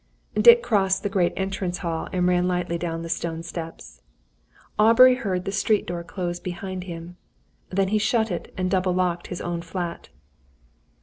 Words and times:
Dick 0.33 0.63
crossed 0.63 1.03
the 1.03 1.09
great 1.13 1.31
entrance 1.37 1.77
hall, 1.85 2.07
and 2.11 2.27
ran 2.27 2.47
lightly 2.47 2.79
down 2.79 3.03
the 3.03 3.07
stone 3.07 3.43
steps. 3.43 4.01
Aubrey 4.79 5.13
heard 5.13 5.45
the 5.45 5.51
street 5.51 5.85
door 5.85 6.03
close 6.03 6.39
behind 6.39 6.85
him. 6.85 7.17
Then 7.69 7.89
he 7.89 7.99
shut 7.99 8.49
and 8.57 8.71
double 8.71 8.95
locked 8.95 9.27
his 9.27 9.41
own 9.41 9.61
flat. 9.61 10.09